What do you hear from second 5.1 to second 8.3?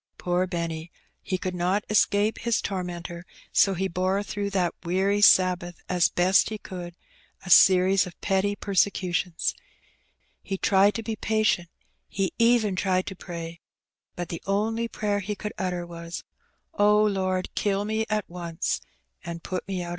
Sabbath, as best he could, a series of